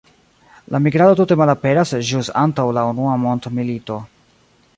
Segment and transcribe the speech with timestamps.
[0.75, 4.01] La migrado tute malaperas ĵus antaŭ la Unua mondmilito.